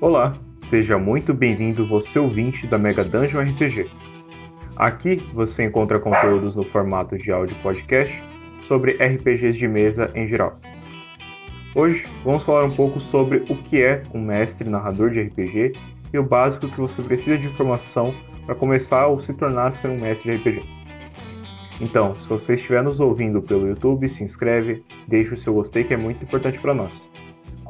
[0.00, 0.32] Olá,
[0.62, 3.86] seja muito bem-vindo você ouvinte da Mega Dungeon RPG.
[4.74, 8.10] Aqui você encontra conteúdos no formato de áudio podcast
[8.62, 10.58] sobre RPGs de mesa em geral.
[11.74, 15.72] Hoje vamos falar um pouco sobre o que é um mestre narrador de RPG
[16.14, 18.14] e o básico que você precisa de informação
[18.46, 20.62] para começar ou se tornar ser um mestre de RPG.
[21.78, 25.92] Então, se você estiver nos ouvindo pelo YouTube, se inscreve, deixe o seu gostei que
[25.92, 27.06] é muito importante para nós.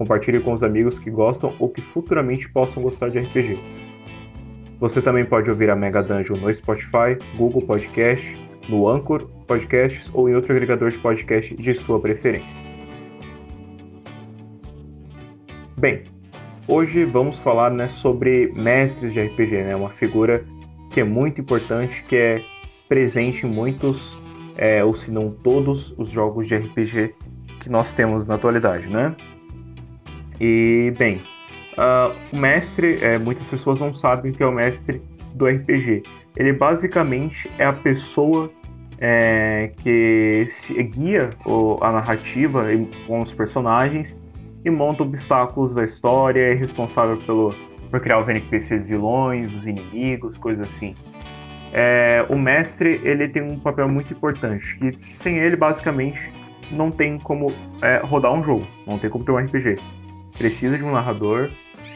[0.01, 3.59] Compartilhe com os amigos que gostam ou que futuramente possam gostar de RPG.
[4.79, 8.35] Você também pode ouvir a Mega Dungeon no Spotify, Google Podcast,
[8.71, 12.65] no Anchor Podcasts ou em outro agregador de podcast de sua preferência.
[15.79, 16.05] Bem,
[16.67, 20.47] hoje vamos falar né, sobre mestres de RPG, né, uma figura
[20.91, 22.43] que é muito importante, que é
[22.89, 24.19] presente em muitos,
[24.57, 27.15] é, ou se não todos, os jogos de RPG
[27.61, 29.15] que nós temos na atualidade, né?
[30.41, 31.17] E, bem,
[31.77, 35.03] uh, o mestre, é, muitas pessoas não sabem que é o mestre
[35.35, 36.03] do RPG.
[36.37, 38.51] Ele basicamente é a pessoa
[38.99, 40.47] é, que
[40.95, 42.65] guia o, a narrativa
[43.07, 44.19] com os personagens
[44.65, 47.55] e monta obstáculos da história, é responsável pelo,
[47.91, 50.95] por criar os NPCs vilões, os inimigos, coisas assim.
[51.73, 56.21] É, o mestre ele tem um papel muito importante e sem ele basicamente
[56.73, 57.47] não tem como
[57.81, 59.77] é, rodar um jogo, não tem como ter um RPG
[60.37, 61.51] precisa de um narrador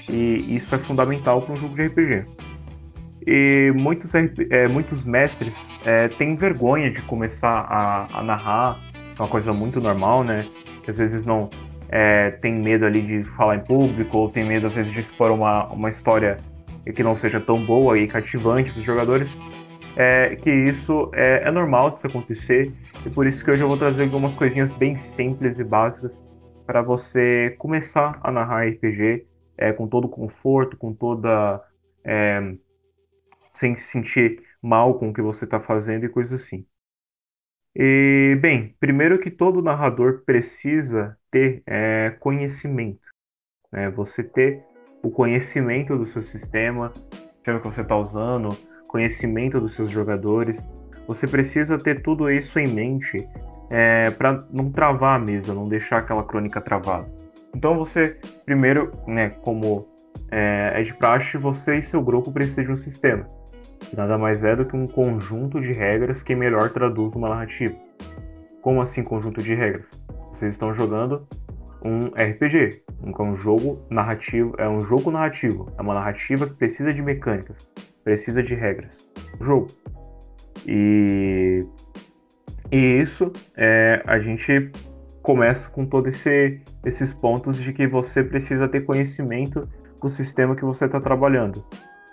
[0.08, 2.26] e isso é fundamental para um jogo de RPG.
[3.26, 9.28] E muitos, é, muitos mestres é, têm vergonha de começar a, a, narrar, é uma
[9.28, 10.44] coisa muito normal, né?
[10.82, 11.48] Que às vezes não
[11.88, 15.30] é, tem medo ali de falar em público, ou tem medo às vezes de expor
[15.30, 16.36] uma, uma história
[16.94, 19.30] que não seja tão boa e cativante para os jogadores.
[19.96, 22.70] É, que isso é, é normal de acontecer,
[23.06, 26.10] e por isso que hoje eu vou trazer algumas coisinhas bem simples e básicas
[26.66, 29.26] para você começar a narrar RPG
[29.56, 31.62] é, com todo conforto, com toda.
[32.04, 32.54] É,
[33.54, 36.66] sem se sentir mal com o que você está fazendo e coisas assim.
[37.76, 43.08] E, bem, primeiro que todo narrador precisa ter é, conhecimento.
[43.72, 43.90] Né?
[43.90, 44.64] Você ter
[45.02, 46.92] o conhecimento do seu sistema,
[47.34, 48.56] sistema que você está usando,
[48.88, 50.66] conhecimento dos seus jogadores.
[51.06, 53.28] Você precisa ter tudo isso em mente
[53.70, 57.06] é, para não travar a mesa, não deixar aquela crônica travada.
[57.54, 59.86] Então você, primeiro, né, como
[60.30, 63.26] é, é de praxe, você e seu grupo precisam de um sistema.
[63.96, 67.74] Nada mais é do que um conjunto de regras que melhor traduz uma narrativa.
[68.60, 69.86] Como assim conjunto de regras?
[70.32, 71.26] Vocês estão jogando
[71.84, 76.92] um RPG, um, um jogo narrativo, é um jogo narrativo, é uma narrativa que precisa
[76.92, 77.70] de mecânicas,
[78.02, 78.90] precisa de regras.
[79.40, 79.66] Jogo.
[80.66, 81.64] E
[82.74, 84.72] e isso é, a gente
[85.22, 89.68] começa com todos esse, esses pontos de que você precisa ter conhecimento
[90.02, 91.64] do sistema que você está trabalhando.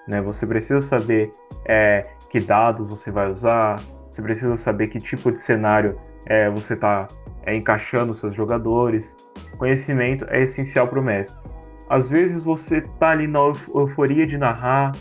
[0.07, 0.21] Né?
[0.21, 1.33] Você precisa saber
[1.66, 6.75] é, que dados você vai usar, você precisa saber que tipo de cenário é, você
[6.75, 7.07] está
[7.41, 9.17] é, encaixando seus jogadores.
[9.57, 11.41] Conhecimento é essencial para o mestre.
[11.89, 13.39] Às vezes você está ali na
[13.73, 14.91] euforia de narrar,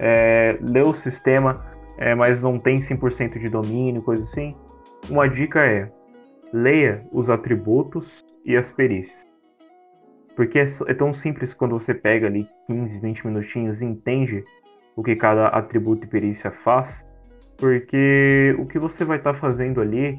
[0.00, 1.66] é, ler o sistema,
[1.98, 4.56] é, mas não tem 100% de domínio, coisa assim.
[5.12, 5.92] Uma dica é:
[6.54, 9.30] leia os atributos e as perícias.
[10.34, 14.42] Porque é, é tão simples quando você pega ali 15, 20 minutinhos e entende
[14.96, 17.04] o que cada atributo e perícia faz,
[17.58, 20.18] porque o que você vai estar tá fazendo ali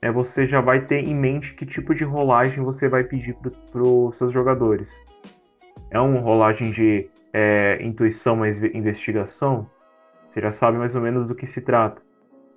[0.00, 3.36] é você já vai ter em mente que tipo de rolagem você vai pedir
[3.70, 4.90] para os seus jogadores.
[5.90, 9.68] É uma rolagem de é, intuição mais investigação?
[10.30, 12.00] Você já sabe mais ou menos do que se trata.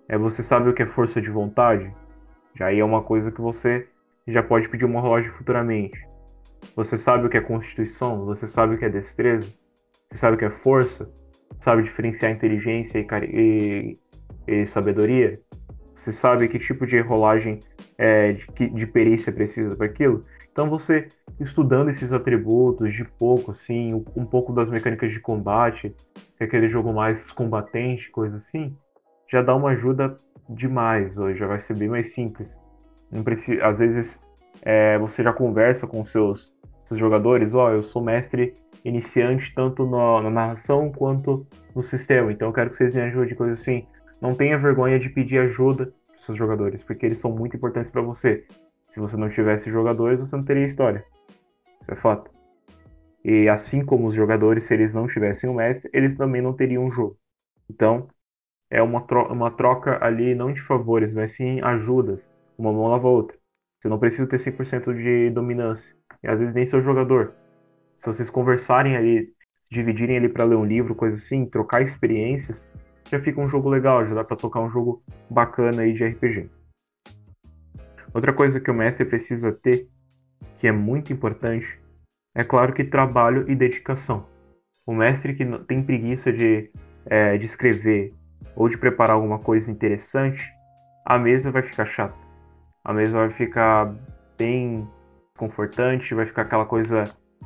[0.08, 1.94] É você sabe o que é força de vontade?
[2.56, 3.88] Já aí é uma coisa que você
[4.28, 5.98] já pode pedir uma rolagem futuramente.
[6.76, 8.26] Você sabe o que é constituição?
[8.26, 9.52] Você sabe o que é destreza?
[10.10, 11.10] Você sabe o que é força?
[11.60, 14.00] Sabe diferenciar inteligência e, e,
[14.48, 15.40] e sabedoria?
[15.96, 17.60] Você sabe que tipo de rolagem
[17.98, 20.26] é, de, de perícia precisa para aquilo?
[20.52, 21.08] Então você
[21.40, 25.96] estudando esses atributos de pouco, assim, um, pouco das mecânicas de combate,
[26.40, 28.76] é aquele jogo mais combatente, coisa assim,
[29.34, 30.16] já dá uma ajuda
[30.48, 32.60] demais hoje, já vai ser bem mais simples.
[33.12, 34.20] Não precisa, às vezes
[34.62, 36.54] é, você já conversa com seus,
[36.88, 42.32] seus jogadores, ó, oh, eu sou mestre iniciante tanto no, na narração quanto no sistema,
[42.32, 43.88] então eu quero que vocês me ajudem, coisa assim.
[44.22, 48.02] Não tenha vergonha de pedir ajuda dos seus jogadores, porque eles são muito importantes para
[48.02, 48.46] você.
[48.92, 51.04] Se você não tivesse jogadores, você não teria história.
[51.82, 52.30] Isso é fato.
[53.26, 56.86] E assim como os jogadores, se eles não tivessem o mestre, eles também não teriam
[56.86, 57.18] um jogo.
[57.70, 58.08] Então,
[58.74, 62.28] é uma, tro uma troca ali não de favores, mas sim ajudas.
[62.58, 63.38] Uma mão lava a outra.
[63.80, 65.96] Você não precisa ter 100% de dominância.
[66.24, 67.36] E às vezes nem seu jogador.
[67.98, 69.32] Se vocês conversarem ali
[69.70, 72.68] dividirem ele para ler um livro, coisa assim, trocar experiências,
[73.12, 76.50] já fica um jogo legal, já dá para tocar um jogo bacana aí de RPG.
[78.12, 79.88] Outra coisa que o mestre precisa ter,
[80.58, 81.80] que é muito importante,
[82.34, 84.26] é claro que trabalho e dedicação.
[84.84, 86.72] O mestre que tem preguiça de,
[87.06, 88.14] é, de escrever
[88.56, 90.50] ou de preparar alguma coisa interessante,
[91.06, 92.18] a mesa vai ficar chata.
[92.84, 93.94] A mesa vai ficar
[94.38, 94.88] bem
[95.38, 97.06] confortante, vai ficar aquela coisa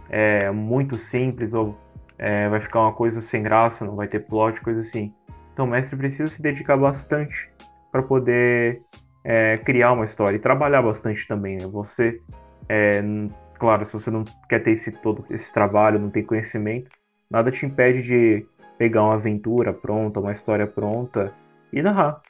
[0.10, 1.78] é, muito simples ou
[2.18, 5.14] é, vai ficar uma coisa sem graça, não vai ter plot, coisa assim.
[5.54, 7.50] Então o mestre precisa se dedicar bastante
[7.92, 8.82] para poder
[9.24, 11.58] é, criar uma história e trabalhar bastante também.
[11.58, 11.68] Né?
[11.68, 12.22] Você,
[12.70, 13.02] é,
[13.60, 16.90] claro, se você não quer ter esse todo esse trabalho, não tem conhecimento,
[17.30, 18.46] nada te impede de
[18.78, 21.34] pegar uma aventura pronta, uma história pronta
[21.72, 22.22] e narrar.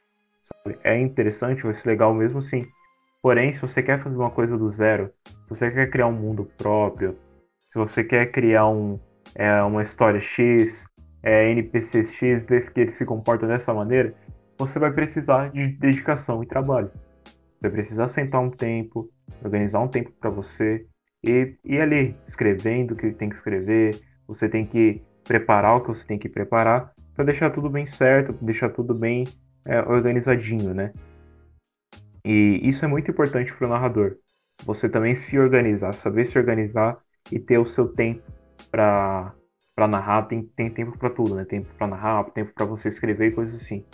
[0.43, 0.79] Sabe?
[0.83, 2.65] É interessante, vai ser legal mesmo sim.
[3.21, 6.49] Porém, se você quer fazer uma coisa do zero, se você quer criar um mundo
[6.57, 7.17] próprio,
[7.69, 8.99] se você quer criar um,
[9.35, 10.85] é, uma história X,
[11.21, 14.13] é, NPCs X, desse que eles se comportam dessa maneira,
[14.57, 16.89] você vai precisar de dedicação e trabalho.
[17.25, 19.09] Você vai precisar sentar um tempo,
[19.43, 20.85] organizar um tempo para você
[21.23, 23.99] e ir ali escrevendo o que tem que escrever.
[24.27, 28.33] Você tem que preparar o que você tem que preparar para deixar tudo bem certo,
[28.41, 29.25] deixar tudo bem
[29.65, 30.93] é, organizadinho, né?
[32.23, 34.17] E isso é muito importante para o narrador.
[34.63, 36.97] Você também se organizar, saber se organizar
[37.31, 38.23] e ter o seu tempo
[38.71, 39.33] para
[39.75, 41.45] para narrar, tem, tem tempo para tudo, né?
[41.45, 43.85] Tempo para narrar, tempo para você escrever e coisas assim.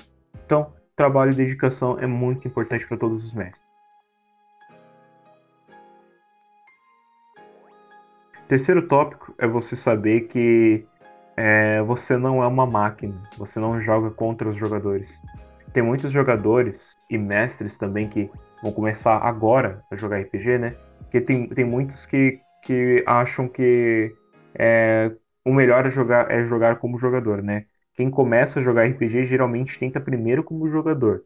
[0.46, 3.62] Então, trabalho e dedicação é muito importante para todos os mestres.
[8.48, 10.86] Terceiro tópico é você saber que
[11.36, 15.10] é, você não é uma máquina, você não joga contra os jogadores.
[15.74, 18.30] Tem muitos jogadores e mestres também que
[18.62, 20.76] vão começar agora a jogar RPG, né?
[21.00, 24.14] Porque tem, tem muitos que, que acham que
[24.56, 25.12] é,
[25.44, 27.66] o melhor é jogar, é jogar como jogador, né?
[27.96, 31.24] Quem começa a jogar RPG geralmente tenta primeiro como jogador.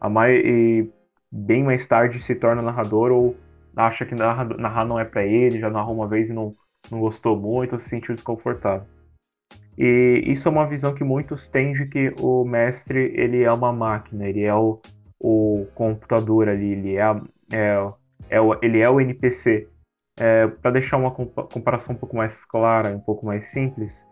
[0.00, 0.36] A mai...
[0.36, 0.90] e
[1.30, 3.36] bem mais tarde se torna narrador ou
[3.74, 6.54] acha que narrar, narrar não é para ele, já narrou uma vez e não,
[6.90, 8.86] não gostou muito, se sentiu desconfortável.
[9.76, 13.72] E isso é uma visão que muitos têm de que o mestre ele é uma
[13.72, 14.80] máquina, ele é o,
[15.18, 17.20] o computador ali, ele é,
[17.52, 17.92] é,
[18.28, 19.68] é o, ele é o NPC.
[20.18, 24.04] É, Para deixar uma comparação um pouco mais clara, um pouco mais simples,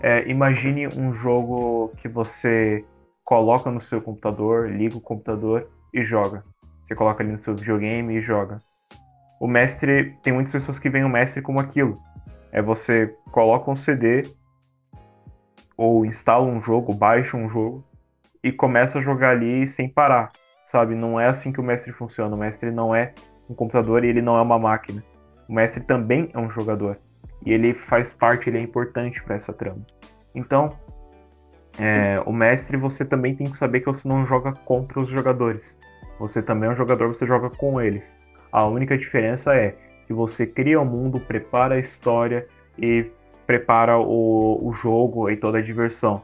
[0.00, 2.84] é, imagine um jogo que você
[3.24, 6.42] coloca no seu computador, liga o computador e joga.
[6.84, 8.60] Você coloca ali no seu videogame e joga.
[9.40, 11.98] O mestre, tem muitas pessoas que veem o mestre como aquilo.
[12.50, 14.22] É você coloca um CD
[15.76, 17.84] ou instala um jogo, baixa um jogo
[18.42, 20.32] e começa a jogar ali sem parar,
[20.66, 20.94] sabe?
[20.94, 22.34] Não é assim que o mestre funciona.
[22.34, 23.12] O mestre não é
[23.48, 25.02] um computador e ele não é uma máquina.
[25.48, 26.98] O mestre também é um jogador.
[27.44, 29.84] E ele faz parte, ele é importante para essa trama.
[30.34, 30.76] Então,
[31.78, 35.78] é, o mestre você também tem que saber que você não joga contra os jogadores.
[36.18, 38.18] Você também é um jogador, você joga com eles.
[38.50, 39.74] A única diferença é
[40.06, 42.46] que você cria o mundo, prepara a história
[42.78, 43.10] e
[43.52, 46.22] prepara o, o jogo e toda a diversão.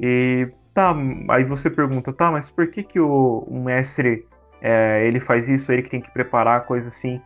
[0.00, 0.94] E tá,
[1.28, 4.26] aí você pergunta, tá, mas por que que o, o mestre
[4.62, 7.20] é, ele faz isso, ele que tem que preparar coisa assim?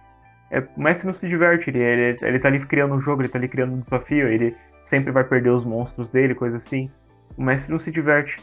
[0.50, 3.28] É, o mestre não se diverte, ele, ele, ele tá ali criando um jogo, ele
[3.28, 6.90] tá ali criando um desafio, ele sempre vai perder os monstros dele, coisa assim.
[7.36, 8.36] O mestre não se diverte.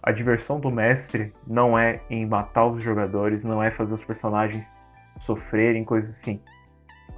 [0.00, 4.64] A diversão do mestre não é em matar os jogadores, não é fazer os personagens
[5.22, 6.40] sofrerem, coisa assim.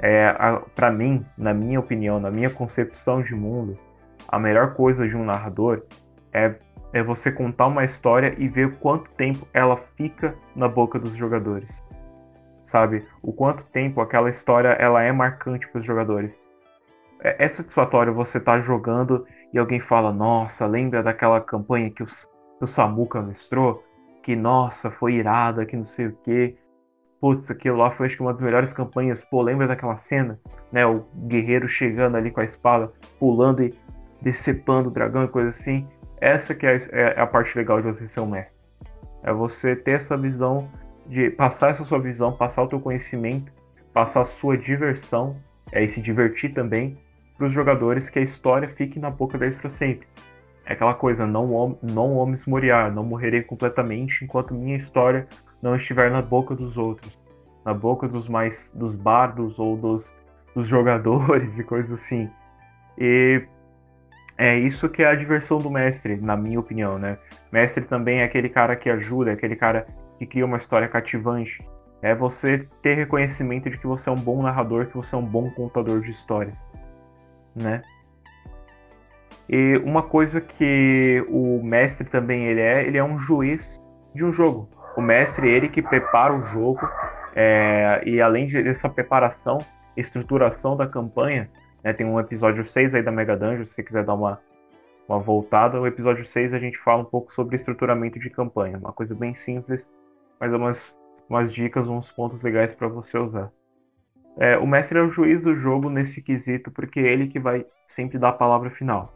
[0.01, 0.35] É,
[0.75, 3.79] para mim, na minha opinião, na minha concepção de mundo,
[4.29, 5.83] a melhor coisa de um narrador
[6.33, 6.55] é,
[6.93, 11.83] é você contar uma história e ver quanto tempo ela fica na boca dos jogadores
[12.73, 13.07] sabe?
[13.23, 16.35] O quanto tempo aquela história ela é marcante para os jogadores.
[17.21, 22.03] É, é satisfatório você estar tá jogando e alguém fala: Nossa, lembra daquela campanha que,
[22.03, 22.27] os,
[22.59, 23.85] que o mestrou?
[24.23, 26.57] Que nossa, foi irada, que não sei o que.
[27.23, 29.23] Putz, aquilo lá foi acho que uma das melhores campanhas.
[29.23, 30.41] Pô, lembra daquela cena?
[30.73, 33.73] Né, o guerreiro chegando ali com a espada, pulando e
[34.21, 35.87] decepando o dragão e coisa assim.
[36.21, 38.61] Essa que é, é a parte legal de você ser um mestre.
[39.23, 40.69] É você ter essa visão
[41.07, 43.53] de passar essa sua visão, passar o teu conhecimento,
[43.93, 45.37] passar a sua diversão,
[45.71, 46.99] é, e se divertir também
[47.39, 50.09] para os jogadores que a história fique na boca deles para sempre.
[50.67, 55.29] É aquela coisa, não, não homens moriar, não morrerei completamente enquanto minha história
[55.63, 57.19] não estiver na boca dos outros,
[57.65, 60.13] na boca dos mais dos bardos ou dos,
[60.55, 62.29] dos jogadores e coisas assim.
[62.99, 63.47] E
[64.37, 67.17] é isso que é a diversão do mestre, na minha opinião, né?
[67.53, 69.87] Mestre também é aquele cara que ajuda, é aquele cara
[70.19, 71.65] que cria uma história cativante.
[72.03, 75.25] É você ter reconhecimento de que você é um bom narrador, que você é um
[75.25, 76.57] bom contador de histórias,
[77.55, 77.83] né?
[79.49, 83.81] E uma coisa que o mestre também ele é, ele é um juiz
[84.15, 84.69] de um jogo.
[84.97, 86.89] O mestre ele que prepara o jogo
[87.35, 89.59] é, e além dessa preparação,
[89.97, 91.51] estruturação da campanha,
[91.83, 94.41] né, tem um episódio 6 aí da Mega Dungeon, se você quiser dar uma,
[95.09, 95.81] uma voltada.
[95.81, 99.35] O episódio 6 a gente fala um pouco sobre estruturamento de campanha, uma coisa bem
[99.35, 99.89] simples,
[100.39, 100.97] mas umas,
[101.29, 103.51] umas dicas, uns pontos legais para você usar.
[104.39, 107.67] É, o mestre é o juiz do jogo nesse quesito, porque é ele que vai
[107.87, 109.13] sempre dar a palavra final.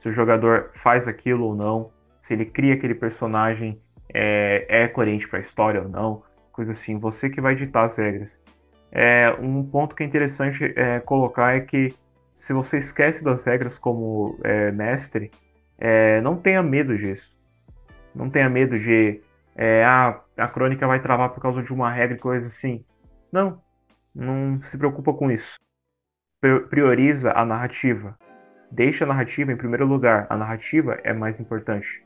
[0.00, 3.80] Se o jogador faz aquilo ou não, se ele cria aquele personagem
[4.12, 6.22] é, é coerente para a história ou não,
[6.52, 6.98] coisa assim.
[6.98, 8.30] Você que vai ditar as regras.
[8.90, 11.94] É, um ponto que é interessante é, colocar é que
[12.34, 15.30] se você esquece das regras como é, mestre,
[15.78, 17.34] é, não tenha medo disso.
[18.14, 19.20] Não tenha medo de
[19.56, 22.84] é, ah, a crônica vai travar por causa de uma regra e coisa assim.
[23.32, 23.60] Não,
[24.14, 25.58] não se preocupa com isso.
[26.68, 28.16] Prioriza a narrativa.
[28.70, 30.26] Deixa a narrativa em primeiro lugar.
[30.28, 32.05] A narrativa é mais importante.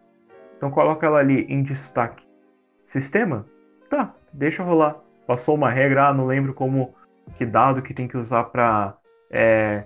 [0.60, 2.22] Então coloca ela ali em destaque.
[2.84, 3.46] Sistema?
[3.88, 4.96] Tá, deixa rolar.
[5.26, 6.94] Passou uma regra, ah, não lembro como
[7.38, 8.94] que dado que tem que usar para
[9.30, 9.84] é,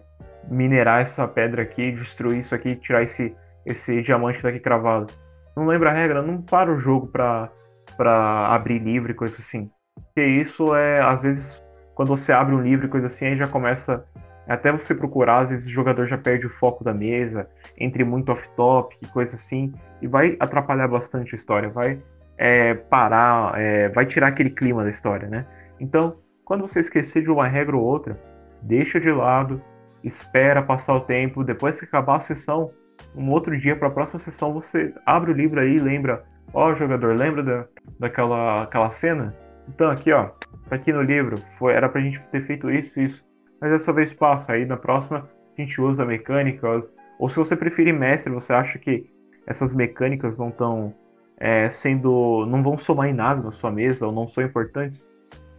[0.51, 5.13] minerar essa pedra aqui, destruir isso aqui, tirar esse, esse diamante daqui cravado.
[5.57, 6.21] Não lembra a regra?
[6.21, 7.49] Não para o jogo pra,
[7.97, 9.71] pra abrir livro e coisa assim.
[9.95, 11.65] Porque isso é, às vezes,
[11.95, 14.05] quando você abre um livro e coisa assim, aí já começa.
[14.47, 17.49] Até você procurar, às vezes o jogador já perde o foco da mesa,
[17.79, 19.73] entre muito off-top e coisa assim,
[20.03, 21.99] e vai atrapalhar bastante a história, vai
[22.37, 25.47] é, parar, é, vai tirar aquele clima da história, né?
[25.81, 28.21] Então, quando você esquecer de uma regra ou outra,
[28.63, 29.63] deixa de lado,
[30.03, 32.71] espera passar o tempo, depois que acabar a sessão,
[33.17, 36.23] um outro dia para a próxima sessão você abre o livro aí e lembra,
[36.53, 37.65] ó oh, jogador, lembra da,
[37.99, 39.35] daquela aquela cena?
[39.69, 40.31] Então aqui ó,
[40.69, 43.25] tá aqui no livro, foi era pra gente ter feito isso isso,
[43.65, 47.95] mas dessa vez passa, aí na próxima a gente usa mecânicas, ou se você preferir
[47.95, 49.11] mestre, você acha que
[49.47, 50.95] essas mecânicas não estão
[51.39, 52.45] é, sendo.
[52.45, 55.09] não vão somar em nada na sua mesa ou não são importantes,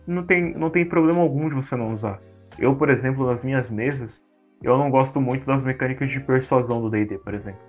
[0.06, 2.20] não tem, não tem problema algum de você não usar.
[2.60, 4.24] Eu, por exemplo, nas minhas mesas,
[4.62, 7.62] eu não gosto muito das mecânicas de persuasão do DD, por exemplo.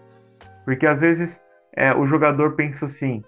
[0.67, 1.41] Porque às vezes
[1.75, 3.25] é, o jogador pensa assim: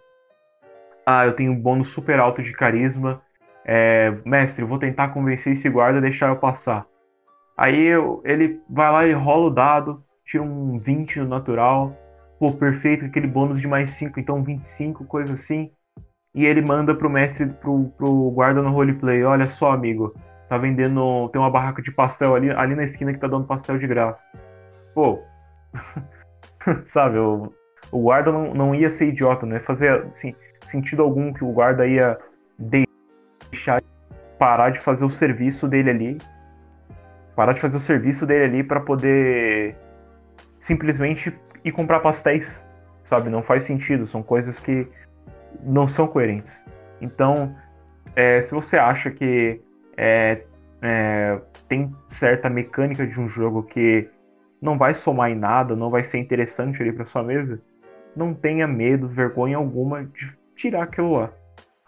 [1.06, 3.22] ah, eu tenho um bônus super alto de carisma,
[3.64, 6.86] é, mestre, vou tentar convencer esse guarda a deixar eu passar.
[7.58, 11.92] Aí eu, ele vai lá e rola o dado, tira um 20 no natural,
[12.38, 15.72] pô, perfeito, aquele bônus de mais 5, então 25, coisa assim.
[16.32, 20.14] E ele manda pro mestre, pro, pro guarda no roleplay, olha só, amigo,
[20.48, 23.76] tá vendendo, tem uma barraca de pastel ali, ali na esquina que tá dando pastel
[23.76, 24.24] de graça.
[24.94, 25.20] Pô,
[26.94, 27.52] sabe, o,
[27.90, 29.58] o guarda não, não ia ser idiota, né?
[29.58, 30.32] Fazer, assim,
[30.64, 32.16] sentido algum que o guarda ia
[33.50, 33.82] deixar
[34.38, 36.18] parar de fazer o serviço dele ali,
[37.38, 39.76] parar de fazer o serviço dele ali para poder
[40.58, 41.32] simplesmente
[41.64, 42.60] e comprar pastéis,
[43.04, 43.30] sabe?
[43.30, 44.88] Não faz sentido, são coisas que
[45.62, 46.64] não são coerentes.
[47.00, 47.54] Então,
[48.16, 49.62] é, se você acha que
[49.96, 50.42] é,
[50.82, 54.10] é, tem certa mecânica de um jogo que
[54.60, 57.62] não vai somar em nada, não vai ser interessante ali para sua mesa,
[58.16, 61.30] não tenha medo, vergonha alguma de tirar aquilo lá.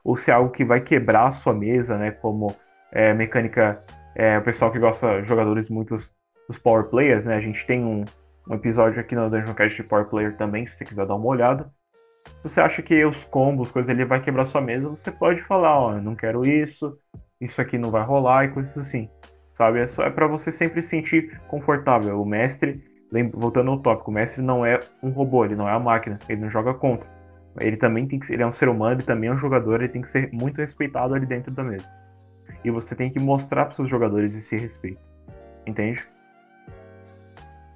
[0.04, 2.12] Ou se é algo que vai quebrar a sua mesa, né?
[2.12, 2.54] Como
[2.92, 3.82] é, mecânica,
[4.14, 6.12] é, o pessoal que gosta, jogadores muitos
[6.50, 7.37] os power players, né?
[7.37, 8.04] A gente tem um,
[8.49, 11.26] um episódio aqui no Dungeon Cast de Power Player também, se você quiser dar uma
[11.26, 11.70] olhada.
[12.26, 15.78] Se você acha que os combos, coisas ali vai quebrar sua mesa, você pode falar,
[15.78, 16.99] ó, não quero isso,
[17.40, 19.09] isso aqui não vai rolar e coisas assim.
[19.54, 19.80] Sabe?
[19.80, 22.20] É, só, é para você sempre se sentir confortável.
[22.20, 22.82] O mestre,
[23.32, 26.40] voltando ao tópico, o mestre não é um robô, ele não é a máquina, ele
[26.40, 27.09] não joga contra.
[27.61, 29.92] Ele também tem que ele é um ser humano, ele também é um jogador, ele
[29.92, 31.88] tem que ser muito respeitado ali dentro da mesa.
[32.64, 35.00] E você tem que mostrar para seus jogadores esse respeito.
[35.67, 36.02] Entende?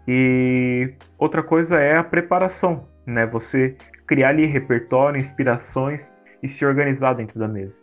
[0.07, 3.27] E outra coisa é a preparação, né?
[3.27, 3.77] Você
[4.07, 6.13] criar ali repertório, inspirações
[6.43, 7.81] e se organizar dentro da mesa.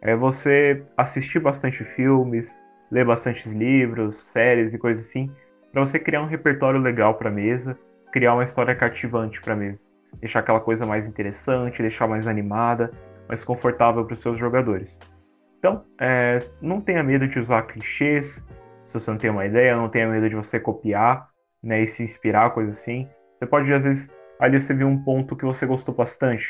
[0.00, 2.58] É você assistir bastante filmes,
[2.90, 5.30] ler bastante livros, séries e coisas assim,
[5.72, 7.78] para você criar um repertório legal para mesa,
[8.12, 9.82] criar uma história cativante para mesa,
[10.20, 12.92] deixar aquela coisa mais interessante, deixar mais animada,
[13.26, 14.98] mais confortável para os seus jogadores.
[15.62, 18.44] Então, é, não tenha medo de usar clichês,
[18.84, 21.28] se você não tem uma ideia, não tenha medo de você copiar,
[21.62, 23.08] né, e se inspirar, coisa assim.
[23.38, 26.44] Você pode, às vezes, ali você viu um ponto que você gostou bastante.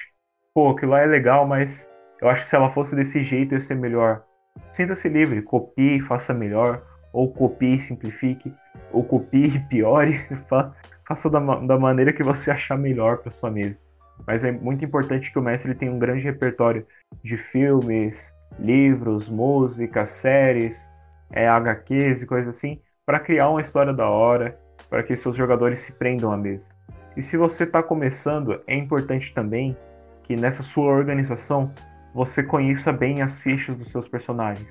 [0.55, 1.87] Pô, aquilo lá é legal, mas
[2.23, 4.25] eu acho que se ela fosse desse jeito ia ser melhor.
[4.73, 8.51] Sinta-se livre, copie, faça melhor, ou copie e simplifique,
[8.93, 10.27] ou copie e piore,
[11.07, 13.79] faça da, da maneira que você achar melhor para sua mesa.
[14.27, 16.87] Mas é muito importante que o mestre tenha um grande repertório
[17.23, 20.89] de filmes, livros, músicas, séries,
[21.31, 25.81] é, HQs e coisas assim, para criar uma história da hora para que seus jogadores
[25.81, 26.71] se prendam à mesa.
[27.17, 29.77] E se você está começando, é importante também
[30.25, 31.73] que nessa sua organização
[32.15, 34.69] você conheça bem as fichas dos seus personagens.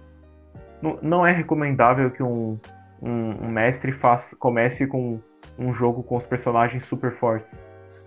[1.02, 2.60] Não é recomendável que um,
[3.02, 5.20] um, um mestre faça, comece com
[5.58, 7.62] um jogo com os personagens super fortes.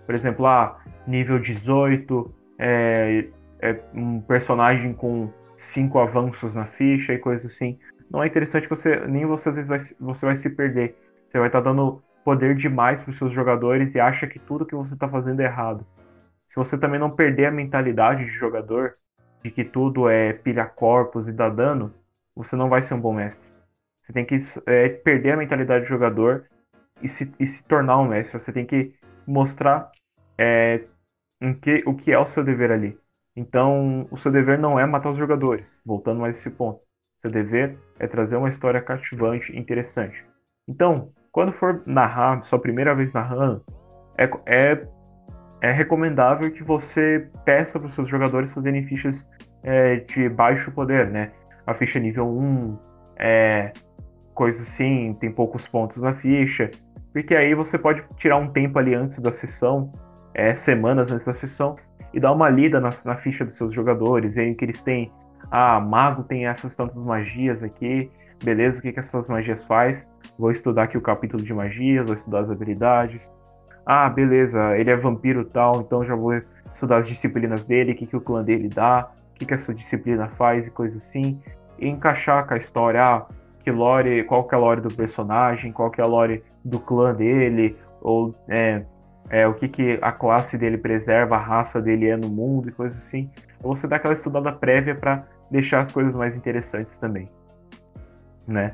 [0.05, 0.77] Por exemplo, ah,
[1.07, 3.25] nível 18, é,
[3.61, 7.79] é um personagem com cinco avanços na ficha e coisas assim.
[8.09, 10.95] Não é interessante você, nem você às vezes vai, você vai se perder.
[11.29, 14.65] Você vai estar tá dando poder demais para os seus jogadores e acha que tudo
[14.65, 15.85] que você está fazendo é errado.
[16.47, 18.95] Se você também não perder a mentalidade de jogador,
[19.43, 21.93] de que tudo é pilha corpos e dá dano,
[22.35, 23.47] você não vai ser um bom mestre.
[24.01, 26.45] Você tem que é, perder a mentalidade de jogador
[27.01, 28.39] e se, e se tornar um mestre.
[28.39, 28.93] Você tem que
[29.25, 29.91] mostrar
[30.37, 30.83] é,
[31.61, 32.97] que, o que é o seu dever ali.
[33.35, 36.79] Então, o seu dever não é matar os jogadores, voltando mais esse ponto.
[37.21, 40.23] Seu dever é trazer uma história cativante e interessante.
[40.67, 43.61] Então, quando for narrar, sua primeira vez narrando,
[44.17, 44.87] é, é,
[45.61, 49.29] é recomendável que você peça para os seus jogadores fazerem fichas
[49.63, 51.31] é, de baixo poder, né?
[51.67, 52.77] A ficha nível 1,
[53.17, 53.73] é,
[54.33, 56.71] coisa assim, tem poucos pontos na ficha,
[57.11, 59.91] porque aí você pode tirar um tempo ali antes da sessão,
[60.35, 61.77] é, semanas antes da sessão,
[62.13, 65.11] e dar uma lida na, na ficha dos seus jogadores, e aí que eles têm,
[65.49, 68.11] ah, mago tem essas tantas magias aqui,
[68.43, 70.07] beleza, o que, que essas magias faz?
[70.37, 73.31] Vou estudar aqui o capítulo de magias, vou estudar as habilidades.
[73.85, 76.33] Ah, beleza, ele é vampiro tal, então já vou
[76.73, 79.73] estudar as disciplinas dele, o que, que o clã dele dá, o que, que essa
[79.73, 81.39] disciplina faz e coisa assim.
[81.79, 83.25] E encaixar com a história, ah,
[83.63, 86.79] que lore, qual que é a lore do personagem, qual que é a lore do
[86.79, 88.83] clã dele, ou é,
[89.29, 92.71] é, o que, que a classe dele preserva, a raça dele é no mundo e
[92.71, 93.29] coisas assim.
[93.61, 97.29] Você dá aquela estudada prévia para deixar as coisas mais interessantes também,
[98.47, 98.73] né?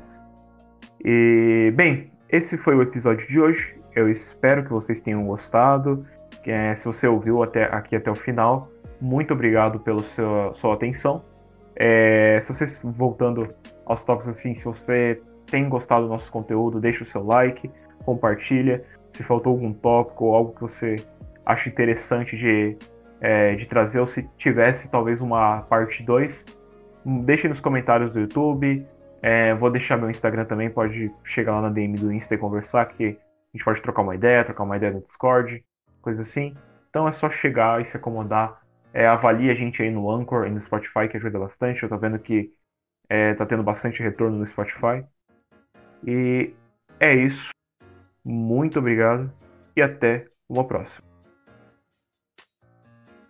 [1.04, 3.76] E bem, esse foi o episódio de hoje.
[3.94, 6.06] Eu espero que vocês tenham gostado.
[6.46, 11.22] É, se você ouviu até aqui até o final, muito obrigado pela sua, sua atenção.
[11.76, 13.52] É, se vocês voltando
[13.86, 17.70] aos tópicos assim, se você tem gostado do nosso conteúdo, deixa o seu like,
[18.04, 18.84] compartilha.
[19.12, 20.96] Se faltou algum tópico ou algo que você
[21.44, 22.76] acha interessante de,
[23.20, 26.44] é, de trazer, ou se tivesse talvez uma parte 2,
[27.24, 28.86] deixe nos comentários do YouTube.
[29.20, 32.86] É, vou deixar meu Instagram também, pode chegar lá na DM do Insta e conversar,
[32.86, 35.64] que a gente pode trocar uma ideia, trocar uma ideia no Discord,
[36.00, 36.54] coisa assim.
[36.90, 40.50] Então é só chegar e se acomodar é, avalie a gente aí no Anchor e
[40.50, 41.82] no Spotify, que ajuda bastante.
[41.82, 42.52] Eu tô vendo que
[43.08, 45.04] é, tá tendo bastante retorno no Spotify.
[46.06, 46.54] E
[47.00, 47.48] é isso.
[48.24, 49.32] Muito obrigado
[49.76, 51.11] e até uma próxima.